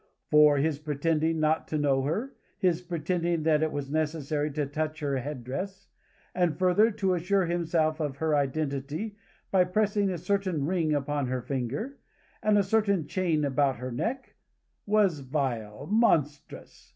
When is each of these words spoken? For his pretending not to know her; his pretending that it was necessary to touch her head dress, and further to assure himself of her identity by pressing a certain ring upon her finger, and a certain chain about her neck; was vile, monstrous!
For 0.31 0.57
his 0.57 0.79
pretending 0.79 1.39
not 1.39 1.67
to 1.67 1.77
know 1.77 2.01
her; 2.01 2.35
his 2.57 2.81
pretending 2.81 3.43
that 3.43 3.61
it 3.61 3.71
was 3.71 3.91
necessary 3.91 4.49
to 4.53 4.65
touch 4.65 4.99
her 5.01 5.17
head 5.17 5.43
dress, 5.43 5.89
and 6.33 6.57
further 6.57 6.89
to 6.89 7.13
assure 7.13 7.45
himself 7.45 7.99
of 7.99 8.17
her 8.17 8.35
identity 8.35 9.15
by 9.51 9.63
pressing 9.65 10.09
a 10.09 10.17
certain 10.17 10.65
ring 10.65 10.91
upon 10.91 11.27
her 11.27 11.43
finger, 11.43 11.99
and 12.41 12.57
a 12.57 12.63
certain 12.63 13.05
chain 13.05 13.45
about 13.45 13.75
her 13.75 13.91
neck; 13.91 14.33
was 14.87 15.19
vile, 15.19 15.85
monstrous! 15.85 16.89